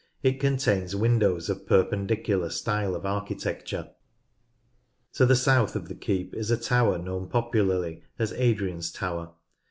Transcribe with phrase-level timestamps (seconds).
[0.23, 3.91] It contains windows of Perpendicular style of architecture.
[5.13, 9.33] To the south of the keep is a tower known popularly as Adrian's tower.